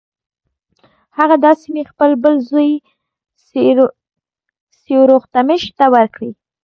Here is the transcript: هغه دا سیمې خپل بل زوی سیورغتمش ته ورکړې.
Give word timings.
هغه 1.17 1.35
دا 1.45 1.51
سیمې 1.61 1.83
خپل 1.91 2.09
بل 2.23 2.35
زوی 2.49 2.69
سیورغتمش 4.85 5.63
ته 5.77 5.85
ورکړې. 5.95 6.31